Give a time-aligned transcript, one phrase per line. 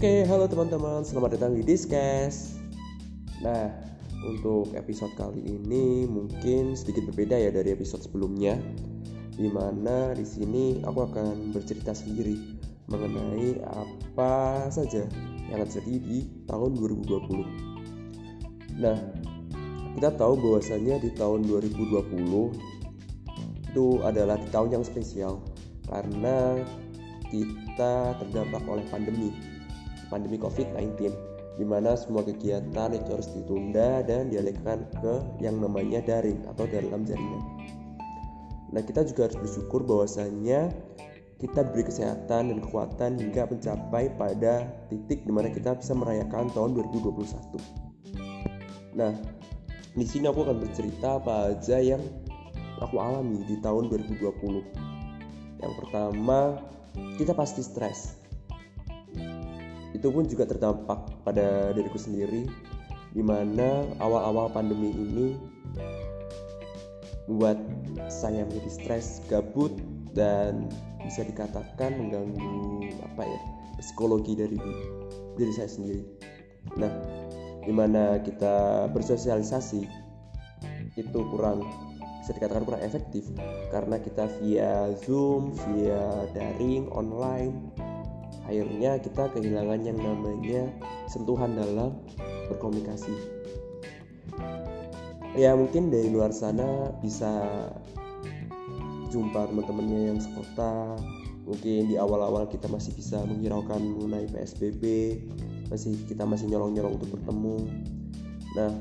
[0.00, 2.56] Oke, halo teman-teman, selamat datang di Discast.
[3.44, 3.68] Nah,
[4.24, 8.56] untuk episode kali ini mungkin sedikit berbeda ya dari episode sebelumnya,
[9.36, 12.32] di mana di sini aku akan bercerita sendiri
[12.88, 15.04] mengenai apa saja
[15.52, 18.80] yang terjadi di tahun 2020.
[18.80, 18.96] Nah,
[20.00, 22.56] kita tahu bahwasanya di tahun 2020
[23.68, 25.44] itu adalah tahun yang spesial
[25.92, 26.56] karena
[27.28, 29.59] kita terdampak oleh pandemi
[30.10, 31.14] pandemi COVID-19
[31.58, 35.14] di mana semua kegiatan itu harus ditunda dan dialihkan ke
[35.44, 37.42] yang namanya daring atau dalam jaringan.
[38.70, 40.70] Nah, kita juga harus bersyukur bahwasanya
[41.40, 46.76] kita diberi kesehatan dan kekuatan hingga mencapai pada titik di mana kita bisa merayakan tahun
[46.76, 47.58] 2021.
[48.94, 49.12] Nah,
[49.96, 52.00] di sini aku akan bercerita apa aja yang
[52.78, 55.60] aku alami di tahun 2020.
[55.60, 56.60] Yang pertama,
[57.18, 58.19] kita pasti stres
[60.00, 62.48] itu pun juga terdampak pada diriku sendiri
[63.12, 65.36] di mana awal-awal pandemi ini
[67.28, 67.60] membuat
[68.08, 69.76] saya menjadi stres, gabut
[70.16, 70.72] dan
[71.04, 73.40] bisa dikatakan mengganggu apa ya
[73.76, 74.56] psikologi dari
[75.36, 76.02] diri saya sendiri.
[76.80, 76.90] Nah,
[77.60, 79.84] di mana kita bersosialisasi
[80.96, 81.60] itu kurang
[82.24, 83.28] bisa dikatakan kurang efektif
[83.68, 87.89] karena kita via Zoom, via daring, online
[88.50, 90.66] akhirnya kita kehilangan yang namanya
[91.06, 91.94] sentuhan dalam
[92.50, 93.14] berkomunikasi.
[95.38, 97.30] Ya mungkin dari luar sana bisa
[99.14, 100.98] jumpa teman-temannya yang sekota.
[101.46, 104.82] Mungkin di awal-awal kita masih bisa menghiraukan mengenai PSBB
[105.70, 107.58] masih kita masih nyolong-nyolong untuk bertemu.
[108.58, 108.72] Nah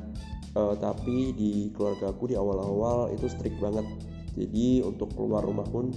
[0.58, 3.86] eh, tapi di keluarga aku di awal-awal itu strict banget.
[4.34, 5.94] Jadi untuk keluar rumah pun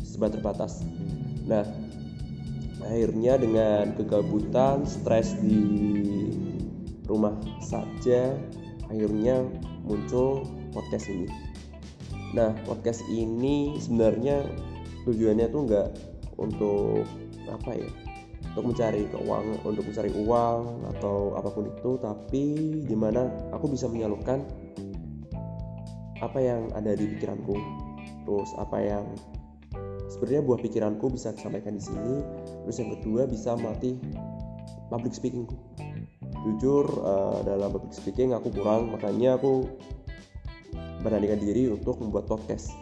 [0.00, 0.80] serba terbatas.
[1.44, 1.62] Nah
[2.84, 5.60] akhirnya dengan kegabutan stres di
[7.04, 8.32] rumah saja
[8.86, 9.44] akhirnya
[9.84, 11.26] muncul podcast ini.
[12.34, 14.46] Nah podcast ini sebenarnya
[15.06, 15.88] tujuannya tuh nggak
[16.38, 17.04] untuk
[17.50, 17.90] apa ya?
[18.50, 22.44] Untuk mencari keuangan untuk mencari uang atau apa pun itu tapi
[22.82, 24.42] di mana aku bisa menyalurkan
[26.18, 27.56] apa yang ada di pikiranku
[28.26, 29.04] terus apa yang
[30.10, 32.20] sebenarnya buah pikiranku bisa disampaikan di sini.
[32.66, 33.96] Terus yang kedua bisa melatih
[34.90, 35.54] public speakingku
[36.40, 39.68] jujur uh, dalam public speaking aku kurang makanya aku
[41.04, 42.72] beranikan diri untuk membuat podcast.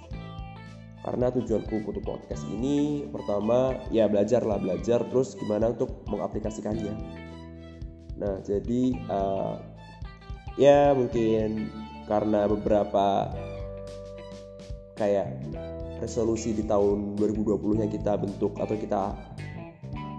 [1.02, 6.94] Karena tujuanku untuk podcast ini pertama ya belajar lah belajar terus gimana untuk mengaplikasikannya.
[8.18, 9.56] Nah jadi uh,
[10.58, 11.70] ya mungkin
[12.10, 13.30] karena beberapa
[14.98, 15.38] kayak
[16.00, 19.14] resolusi di tahun 2020 yang kita bentuk atau kita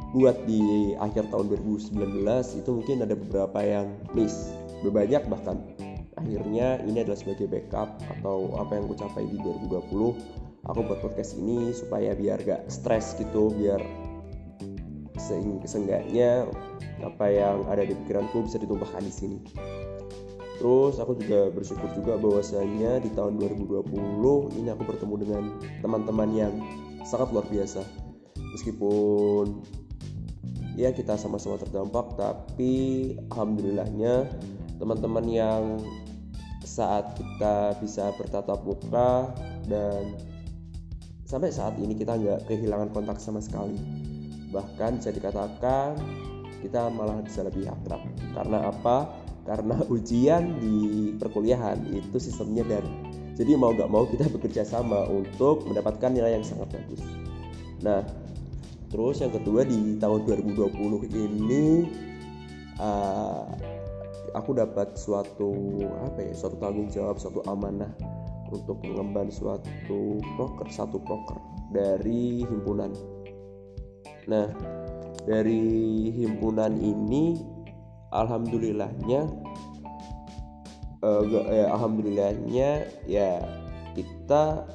[0.09, 2.25] buat di akhir tahun 2019
[2.57, 4.49] itu mungkin ada beberapa yang miss
[4.81, 5.61] berbanyak bahkan.
[6.19, 11.39] Akhirnya ini adalah sebagai backup atau apa yang gue capai di 2020 aku buat podcast
[11.39, 13.79] ini supaya biar gak stres gitu biar
[15.63, 16.47] seenggaknya
[17.03, 19.37] apa yang ada di pikiranku bisa ditumpahkan di sini
[20.59, 25.43] Terus aku juga bersyukur juga bahwasanya di tahun 2020 ini aku bertemu dengan
[25.79, 26.53] teman-teman yang
[27.07, 27.79] sangat luar biasa.
[28.35, 29.63] Meskipun
[30.75, 34.27] ya kita sama-sama terdampak tapi alhamdulillahnya
[34.83, 35.63] teman-teman yang
[36.67, 39.31] saat kita bisa bertatap muka
[39.71, 40.11] dan
[41.23, 43.79] sampai saat ini kita nggak kehilangan kontak sama sekali.
[44.51, 45.95] Bahkan bisa dikatakan
[46.59, 48.03] kita malah bisa lebih akrab.
[48.35, 49.07] Karena apa
[49.47, 50.77] karena ujian di
[51.15, 52.83] perkuliahan itu sistemnya dan
[53.39, 56.99] jadi mau nggak mau kita bekerja sama untuk mendapatkan nilai yang sangat bagus.
[57.79, 58.03] Nah
[58.91, 61.87] terus yang kedua di tahun 2020 ini
[62.83, 63.47] uh,
[64.35, 67.89] aku dapat suatu apa ya suatu tanggung jawab suatu amanah
[68.49, 71.37] untuk mengemban suatu proker satu proker
[71.71, 72.91] dari himpunan.
[74.27, 74.51] Nah
[75.23, 77.37] dari himpunan ini
[78.09, 79.29] alhamdulillahnya
[81.03, 82.69] uh, ya, alhamdulillahnya
[83.05, 83.31] ya
[83.93, 84.65] kita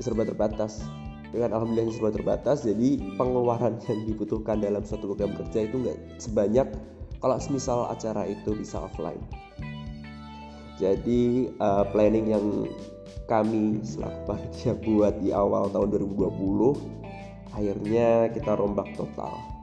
[0.00, 0.84] serba terbatas.
[1.34, 6.68] Dengan alhamdulillahnya serba terbatas jadi pengeluaran yang dibutuhkan dalam suatu program kerja itu nggak sebanyak
[7.20, 9.20] kalau semisal acara itu bisa offline.
[10.76, 12.46] Jadi uh, planning yang
[13.26, 19.55] kami selaku panitia buat di awal tahun 2020 akhirnya kita rombak total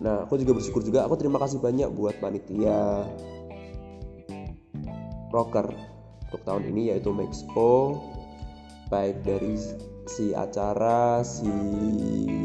[0.00, 1.04] Nah, aku juga bersyukur juga.
[1.04, 3.04] Aku terima kasih banyak buat panitia
[5.30, 5.70] rocker
[6.26, 8.02] untuk tahun ini yaitu Mexpo
[8.90, 9.54] baik dari
[10.10, 11.46] si acara, si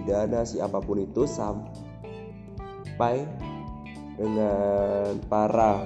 [0.06, 3.26] dana, si apa pun itu sampai
[4.20, 5.82] dengan para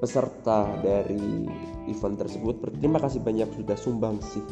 [0.00, 1.44] peserta dari
[1.90, 2.62] event tersebut.
[2.62, 4.44] Berterima kasih banyak sudah sumbang sih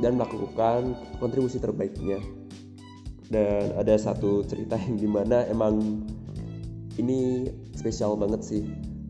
[0.00, 2.39] dan melakukan kontribusi terbaiknya
[3.30, 6.02] dan ada satu cerita yang di mana emang
[6.98, 7.46] ini
[7.78, 8.62] spesial banget sih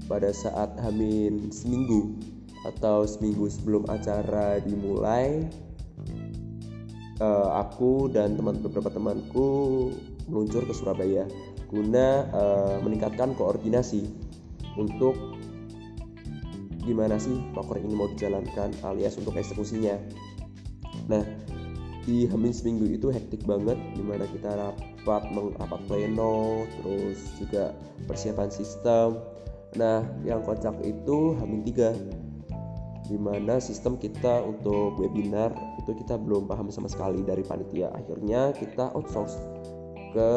[0.07, 2.15] pada saat Hamin seminggu
[2.69, 5.49] atau seminggu sebelum acara dimulai
[7.25, 9.89] uh, aku dan teman beberapa temanku
[10.29, 11.25] meluncur ke Surabaya
[11.73, 14.05] guna uh, meningkatkan koordinasi
[14.77, 15.17] untuk
[16.85, 19.95] gimana sih poker ini mau dijalankan alias untuk eksekusinya.
[21.07, 21.23] Nah,
[22.05, 25.23] di Hamin seminggu itu hektik banget di mana kita rapat
[25.61, 27.77] rapat pleno terus juga
[28.09, 29.21] persiapan sistem.
[29.77, 35.51] Nah yang kocak itu Hamin 3 di mana sistem kita untuk webinar
[35.83, 37.91] itu kita belum paham sama sekali dari panitia.
[37.91, 39.35] Akhirnya kita outsource
[40.15, 40.33] ke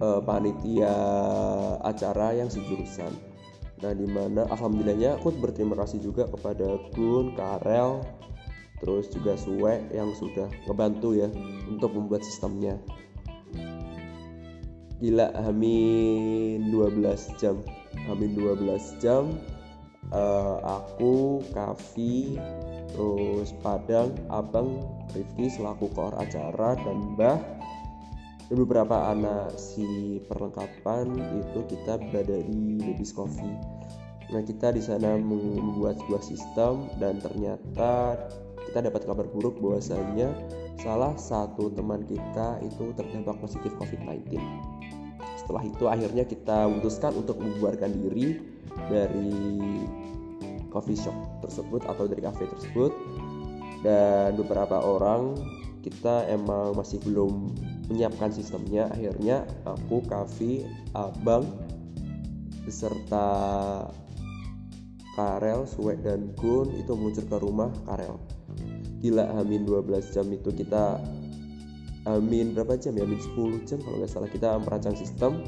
[0.00, 0.96] uh, panitia
[1.84, 3.12] acara yang sejurusan.
[3.82, 8.00] Nah di mana alhamdulillahnya aku berterima kasih juga kepada Gun, Karel,
[8.82, 11.30] terus juga Suwe yang sudah ngebantu ya
[11.70, 12.76] untuk membuat sistemnya.
[14.98, 17.62] Gila Amin 12 jam.
[18.10, 19.30] Amin 12 jam
[20.12, 22.36] uh, aku Kavi
[22.92, 24.84] terus Padang Abang
[25.16, 27.38] Rifki selaku koor acara dan Mbah.
[28.50, 31.08] Dan beberapa anak si perlengkapan
[31.40, 33.56] itu kita berada di Baby's Coffee.
[34.28, 38.16] Nah kita di sana membuat sebuah sistem dan ternyata
[38.70, 40.32] kita dapat kabar buruk bahwasanya
[40.80, 44.38] salah satu teman kita itu terdampak positif COVID-19.
[45.38, 48.38] Setelah itu akhirnya kita memutuskan untuk membubarkan diri
[48.88, 49.30] dari
[50.72, 51.14] coffee shop
[51.44, 52.92] tersebut atau dari cafe tersebut.
[53.82, 55.34] Dan beberapa orang
[55.82, 57.50] kita emang masih belum
[57.90, 58.86] menyiapkan sistemnya.
[58.94, 60.62] Akhirnya aku Kavi
[60.94, 61.44] Abang
[62.62, 63.26] beserta
[65.18, 68.16] Karel, Suwe dan Gun itu meluncur ke rumah Karel
[69.02, 71.02] gila Amin 12 jam itu kita
[72.02, 73.06] Amin berapa jam ya?
[73.06, 74.30] Amin 10 jam kalau nggak salah.
[74.30, 75.38] Kita merancang sistem.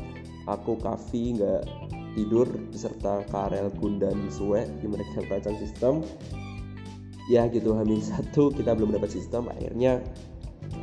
[0.46, 1.62] Aku Kavi nggak
[2.14, 6.06] tidur beserta Karel Gundan Suwe gimana kita merancang sistem.
[7.26, 9.50] Ya gitu Amin satu kita belum dapat sistem.
[9.50, 9.98] Akhirnya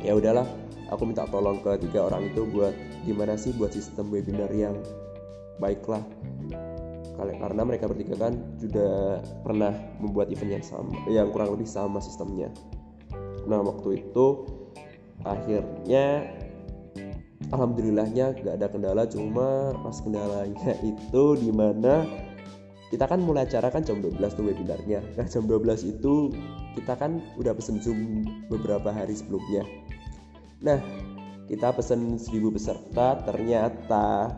[0.04, 0.44] ya udahlah
[0.92, 2.76] aku minta tolong ke tiga orang itu buat
[3.08, 4.76] gimana sih buat sistem webinar yang
[5.56, 6.04] baiklah
[7.16, 12.48] karena mereka bertiga kan juga pernah membuat event yang sama yang kurang lebih sama sistemnya.
[13.46, 14.46] Nah waktu itu
[15.22, 16.26] akhirnya
[17.52, 22.06] alhamdulillahnya gak ada kendala cuma pas kendalanya itu di mana
[22.92, 25.00] kita kan mulai acara kan jam 12 tuh webinarnya.
[25.16, 26.28] Nah jam 12 itu
[26.76, 29.64] kita kan udah pesen zoom beberapa hari sebelumnya.
[30.60, 30.76] Nah
[31.48, 34.36] kita pesen 1000 peserta ternyata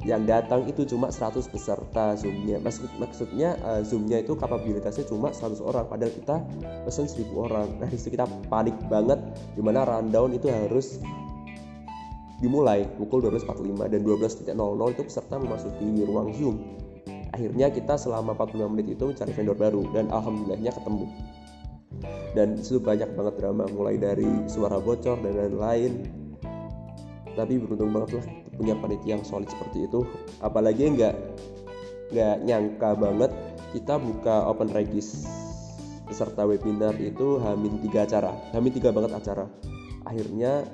[0.00, 2.56] yang datang itu cuma 100 peserta zoomnya.
[2.64, 6.36] Maksud maksudnya uh, zoomnya itu kapabilitasnya cuma 100 orang padahal kita
[6.88, 7.68] pesen 1000 orang.
[7.76, 9.20] Nah di situ kita panik banget
[9.52, 10.96] di mana rundown itu harus
[12.40, 16.56] dimulai pukul 12.45 dan 12.00 itu peserta memasuki ruang zoom.
[17.36, 21.06] Akhirnya kita selama 45 menit itu mencari vendor baru dan alhamdulillahnya ketemu.
[22.32, 26.08] Dan itu banyak banget drama mulai dari suara bocor dan lain-lain.
[27.36, 30.04] Tapi beruntung banget lah punya panitia yang solid seperti itu
[30.44, 31.16] apalagi nggak
[32.12, 33.32] nggak nyangka banget
[33.72, 35.24] kita buka open regis
[36.10, 39.46] peserta webinar itu hamin tiga acara hamin tiga banget acara.
[40.02, 40.66] Akhirnya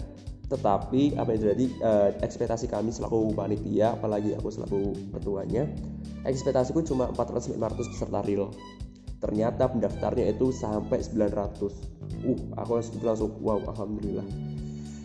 [0.49, 5.67] tetapi apa yang terjadi eh, ekspektasi kami selaku panitia apalagi aku selaku ketuanya
[6.23, 7.59] ekspektasiku cuma 400-500
[7.91, 8.55] peserta real
[9.19, 11.67] ternyata pendaftarnya itu sampai 900
[12.31, 14.25] uh aku langsung wow alhamdulillah.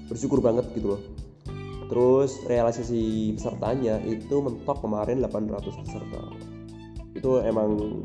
[0.07, 1.01] Bersyukur banget gitu loh
[1.91, 6.23] terus realisasi pesertanya itu mentok kemarin 800 peserta.
[7.11, 8.01] Itu emang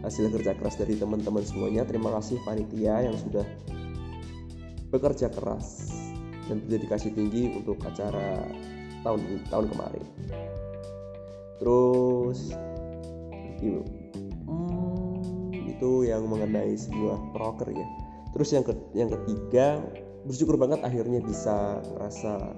[0.00, 1.84] hasil kerja keras dari teman-teman semuanya.
[1.84, 3.44] Terima kasih panitia yang sudah
[4.88, 5.92] bekerja keras
[6.48, 8.48] dan dedikasi tinggi untuk acara
[9.04, 10.04] tahun tahun kemarin.
[11.60, 12.56] Terus
[13.60, 13.84] itu
[14.48, 17.86] hmm, itu yang mengenai sebuah proker ya.
[18.32, 19.84] Terus yang ke, yang ketiga
[20.24, 22.56] bersyukur banget akhirnya bisa merasa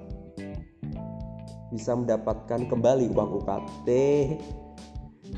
[1.75, 3.89] bisa mendapatkan kembali uang UKT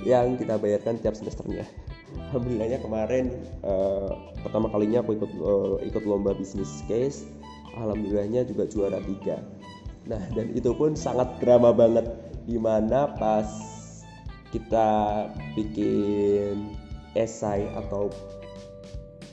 [0.06, 1.66] yang kita bayarkan tiap semesternya.
[2.30, 3.34] Alhamdulillahnya kemarin
[3.66, 4.14] uh,
[4.46, 7.26] pertama kalinya aku ikut uh, ikut lomba bisnis case.
[7.74, 9.42] Alhamdulillahnya juga juara tiga.
[10.06, 12.06] Nah dan itu pun sangat drama banget
[12.46, 13.50] di mana pas
[14.54, 14.88] kita
[15.58, 16.72] bikin
[17.18, 18.14] esai atau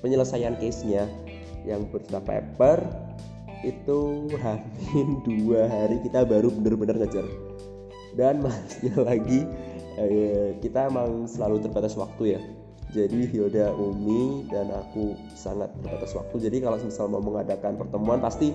[0.02, 1.06] penyelesaian case-nya
[1.64, 3.03] yang bercerita paper
[3.64, 7.24] itu hamin dua hari kita baru bener-bener ngejar.
[8.14, 9.48] Dan masnya lagi
[9.98, 12.40] eh, kita emang selalu terbatas waktu ya.
[12.94, 16.46] Jadi Hilda Umi dan aku sangat terbatas waktu.
[16.46, 18.54] Jadi kalau misal mau mengadakan pertemuan pasti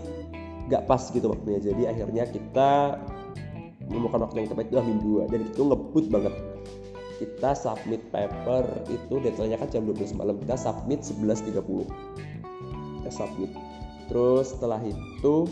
[0.72, 1.60] nggak pas gitu waktunya.
[1.60, 2.96] Jadi akhirnya kita
[3.90, 6.34] menemukan waktu yang tepat itu Amin 2 dan itu ngebut banget.
[7.20, 10.40] Kita submit paper itu deadline-nya kan jam 12 malam.
[10.40, 12.40] Kita submit 11.30
[13.10, 13.52] kita submit
[14.10, 15.46] terus setelah itu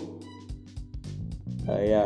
[1.68, 2.04] ya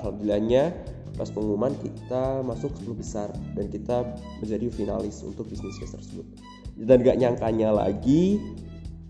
[0.00, 0.72] alhamdulillahnya
[1.12, 6.24] pas pengumuman kita masuk 10 besar dan kita menjadi finalis untuk bisnis case tersebut.
[6.72, 8.40] Dan gak nyangkanya lagi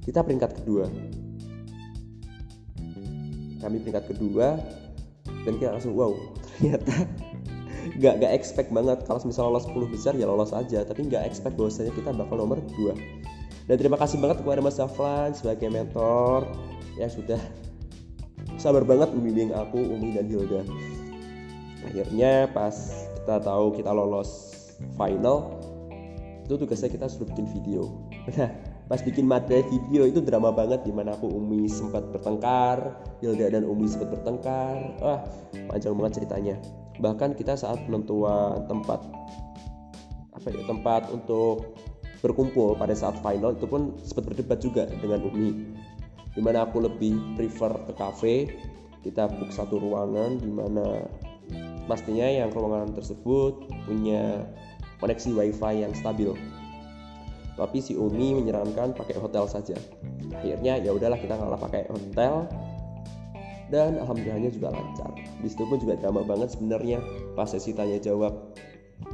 [0.02, 0.90] kita peringkat kedua.
[3.62, 4.58] Kami peringkat kedua
[5.46, 6.14] dan kita langsung wow
[6.58, 6.94] ternyata
[8.02, 11.58] gak gak expect banget kalau misalnya lolos 10 besar ya lolos aja tapi gak expect
[11.58, 12.94] bahwasanya kita bakal nomor 2
[13.70, 16.46] dan terima kasih banget kepada Mas Zaflan sebagai mentor
[16.96, 17.40] yang sudah.
[18.60, 20.62] Sabar banget membimbing aku Umi dan Hilda.
[21.82, 22.74] Akhirnya pas
[23.22, 24.30] kita tahu kita lolos
[24.98, 25.58] final
[26.42, 27.86] itu tugasnya kita suruh bikin video.
[28.38, 28.50] Nah
[28.90, 32.92] pas bikin materi video itu drama banget di mana aku Umi sempat bertengkar
[33.24, 34.76] Hilda dan Umi sempat bertengkar.
[35.00, 35.20] Wah
[35.70, 36.56] panjang banget ceritanya.
[37.00, 39.00] Bahkan kita saat penentuan tempat
[40.32, 41.78] apa ya tempat untuk
[42.22, 45.74] berkumpul pada saat final itu pun sempat berdebat juga dengan Umi
[46.32, 48.34] di mana aku lebih prefer ke cafe
[49.02, 51.04] kita book satu ruangan di mana
[51.90, 54.46] pastinya yang ruangan tersebut punya
[55.02, 56.30] koneksi wifi yang stabil.
[57.58, 59.76] Tapi si Umi menyarankan pakai hotel saja.
[60.32, 62.48] Akhirnya ya udahlah kita ngalah pakai hotel.
[63.68, 65.16] Dan alhamdulillahnya juga lancar.
[65.16, 67.00] Di situ pun juga drama banget sebenarnya
[67.34, 68.32] pas sesi tanya jawab.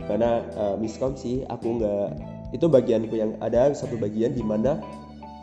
[0.07, 2.09] Karena uh, miskom sih aku nggak
[2.53, 4.83] itu bagianku yang ada satu bagian di mana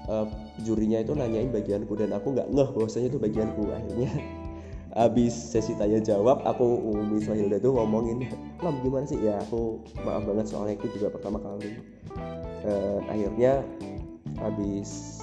[0.09, 0.27] uh,
[0.63, 3.61] jurinya itu nanyain bagianku dan aku nggak ngeh bahwasanya itu bagianku.
[3.69, 4.11] Akhirnya
[4.95, 8.31] abis sesi tanya jawab aku Umi Hilda tuh ngomongin
[8.63, 9.19] lam gimana sih?
[9.19, 11.75] Ya aku maaf banget soalnya itu juga pertama kali.
[12.65, 13.61] Uh, akhirnya
[14.39, 15.21] habis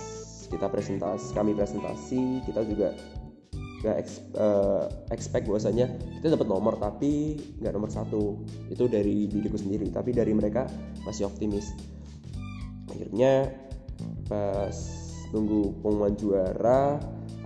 [0.53, 2.93] kita presentasi kami presentasi kita juga
[3.83, 3.99] gak
[4.39, 5.91] uh, expect bahwasanya
[6.23, 8.39] kita dapat nomor tapi nggak nomor satu.
[8.71, 10.71] Itu dari diriku sendiri tapi dari mereka
[11.03, 11.75] masih optimis.
[12.93, 13.51] Akhirnya
[14.33, 14.77] pas
[15.37, 16.97] nunggu pengumuman juara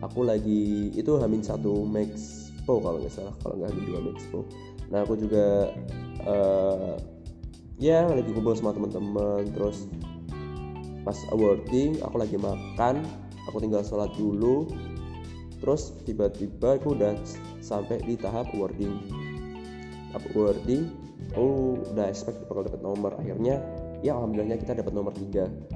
[0.07, 4.41] aku lagi itu hamin satu Maxpo kalau nggak salah kalau nggak hamin dua Maxpo
[4.87, 5.75] nah aku juga
[6.31, 6.95] uh,
[7.83, 9.91] ya lagi kumpul sama teman-teman terus
[11.03, 13.03] pas awarding aku lagi makan
[13.51, 14.71] aku tinggal sholat dulu
[15.59, 17.17] terus tiba-tiba aku udah
[17.65, 18.93] sampai di tahap awarding.
[20.13, 20.87] Tahap awarding
[21.33, 23.59] aku udah expect bakal dapat nomor akhirnya
[24.05, 25.76] ya alhamdulillahnya kita dapat nomor 3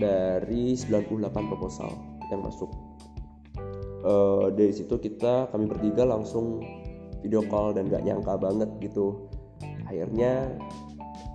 [0.00, 1.92] dari 98 proposal
[2.32, 2.70] yang masuk.
[4.00, 6.64] Uh, dari situ kita kami bertiga langsung
[7.20, 9.28] video call dan gak nyangka banget gitu.
[9.84, 10.48] Akhirnya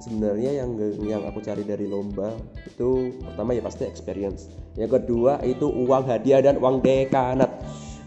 [0.02, 0.74] sebenarnya yang
[1.06, 2.34] yang aku cari dari lomba
[2.66, 4.50] itu pertama ya pasti experience.
[4.74, 7.54] Yang kedua itu uang hadiah dan uang dekanat.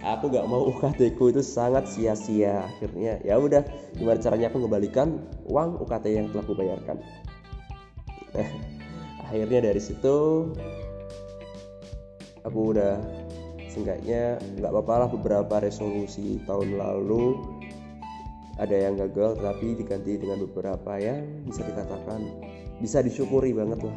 [0.02, 2.66] Aku gak mau UKT ku itu sangat sia-sia.
[2.66, 3.62] Akhirnya ya udah
[3.94, 6.98] gimana caranya aku mengembalikan uang UKT yang telah aku bayarkan
[8.34, 8.48] nah,
[9.28, 10.48] akhirnya dari situ
[12.42, 12.96] aku udah
[13.68, 17.36] seenggaknya nggak apa-apa lah beberapa resolusi tahun lalu.
[18.58, 22.26] Ada yang gagal tapi diganti dengan beberapa yang bisa dikatakan
[22.82, 23.94] bisa disyukuri banget lah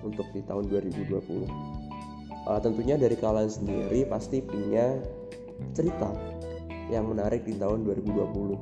[0.00, 1.78] untuk di tahun 2020
[2.48, 4.96] uh, tentunya dari kalian sendiri pasti punya
[5.76, 6.08] cerita
[6.88, 8.56] yang menarik di tahun 2020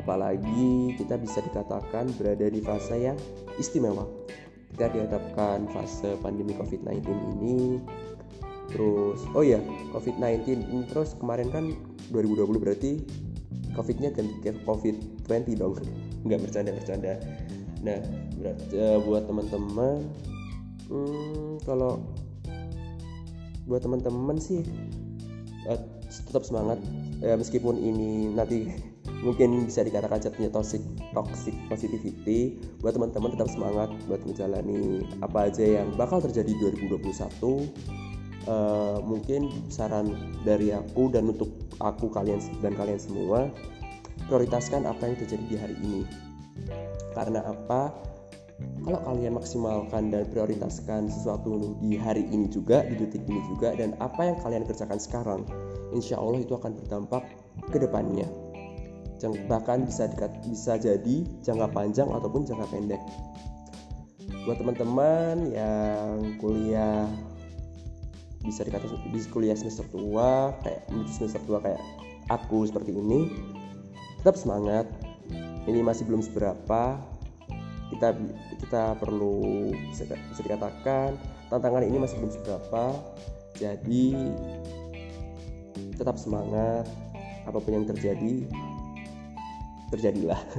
[0.00, 3.18] apalagi kita bisa dikatakan berada di fase yang
[3.60, 4.08] istimewa
[4.74, 7.06] kita dihadapkan fase pandemi COVID-19
[7.38, 7.78] ini.
[8.74, 9.62] Terus oh ya
[9.94, 11.70] COVID-19 ini terus kemarin kan
[12.10, 12.92] 2020 berarti
[13.78, 15.78] COVID-nya ganti ke COVID-20 dong.
[16.26, 17.14] Nggak bercanda bercanda
[17.84, 18.00] nah
[18.40, 20.08] berat, uh, buat teman-teman
[20.88, 22.00] hmm, kalau
[23.68, 24.64] buat teman-teman sih
[25.68, 25.78] uh,
[26.10, 26.80] tetap semangat.
[27.22, 28.72] Ya, meskipun ini nanti
[29.24, 30.84] mungkin bisa dikatakan jatuhnya toxic
[31.16, 32.60] toxic positivity.
[32.84, 37.00] Buat teman-teman tetap semangat buat menjalani apa aja yang bakal terjadi 2021
[38.46, 40.12] uh, mungkin saran
[40.44, 41.48] dari aku dan untuk
[41.80, 43.48] aku kalian dan kalian semua
[44.28, 46.02] prioritaskan apa yang terjadi di hari ini.
[47.16, 47.90] Karena apa?
[48.54, 53.98] Kalau kalian maksimalkan dan prioritaskan sesuatu di hari ini juga di detik ini juga dan
[53.98, 55.40] apa yang kalian kerjakan sekarang
[55.90, 57.26] insya Allah itu akan berdampak
[57.74, 58.43] ke depannya
[59.48, 63.00] bahkan bisa dekat bisa jadi jangka panjang ataupun jangka pendek.
[64.44, 67.08] Buat teman-teman yang kuliah
[68.44, 71.80] bisa dikata di kuliah semester tua kayak semester tua kayak
[72.28, 73.32] aku seperti ini
[74.20, 74.84] tetap semangat.
[75.64, 77.00] Ini masih belum seberapa.
[77.88, 78.12] Kita
[78.60, 80.04] kita perlu bisa
[80.44, 81.16] dikatakan
[81.48, 82.84] tantangan ini masih belum seberapa.
[83.56, 84.12] Jadi
[85.96, 86.84] tetap semangat.
[87.44, 88.48] Apa pun yang terjadi
[89.92, 90.40] terjadilah.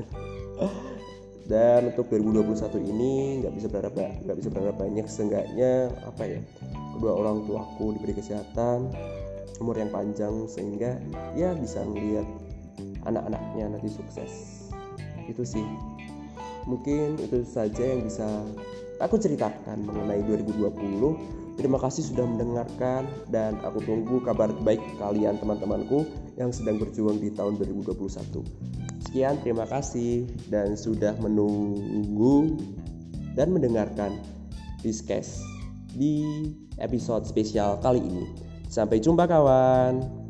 [1.45, 3.13] Dan untuk 2021 ini
[3.45, 5.05] nggak bisa berharap nggak bisa berharap banyak.
[5.05, 6.39] Seenggaknya apa ya
[6.97, 8.89] kedua orang tuaku diberi kesehatan
[9.61, 10.99] umur yang panjang sehingga
[11.37, 12.25] ya bisa melihat
[13.05, 14.31] anak-anaknya nanti sukses.
[15.29, 15.63] Itu sih.
[16.65, 18.25] Mungkin itu saja yang bisa
[18.97, 26.03] aku ceritakan mengenai 2020 terima kasih sudah mendengarkan dan aku tunggu kabar baik kalian teman-temanku
[26.35, 28.84] yang sedang berjuang di tahun 2021
[29.15, 32.59] Sekian, terima kasih dan sudah menunggu
[33.31, 34.11] dan mendengarkan
[34.83, 35.39] Discast
[35.95, 36.27] di
[36.83, 38.27] episode spesial kali ini.
[38.67, 40.24] Sampai jumpa kawan.